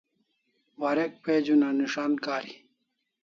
Warek 0.81 1.13
page 1.23 1.53
una 1.57 1.69
nis'an 1.79 2.13
kari 2.25 2.53